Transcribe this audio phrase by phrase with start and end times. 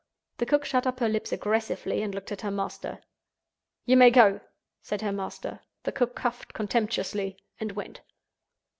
[0.39, 3.03] The cook shut up her lips aggressively and looked at her master.
[3.85, 4.39] "You may go!"
[4.81, 5.59] said her master.
[5.83, 8.01] The cook coughed contemptuously, and went.